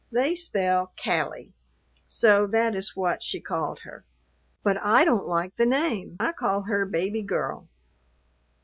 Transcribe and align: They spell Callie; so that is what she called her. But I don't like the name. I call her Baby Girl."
They 0.11 0.33
spell 0.35 0.93
Callie; 0.97 1.53
so 2.07 2.47
that 2.47 2.73
is 2.75 2.95
what 2.95 3.21
she 3.21 3.39
called 3.39 3.81
her. 3.81 4.03
But 4.63 4.77
I 4.81 5.05
don't 5.05 5.27
like 5.27 5.55
the 5.57 5.65
name. 5.67 6.15
I 6.19 6.31
call 6.31 6.61
her 6.61 6.87
Baby 6.87 7.21
Girl." 7.21 7.69